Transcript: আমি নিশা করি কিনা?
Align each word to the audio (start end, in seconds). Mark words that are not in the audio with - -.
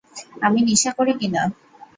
আমি 0.45 0.59
নিশা 0.67 0.91
করি 0.97 1.13
কিনা? 1.19 1.41